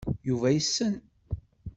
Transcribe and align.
Yuba 0.27 0.47
yessen. 0.51 0.95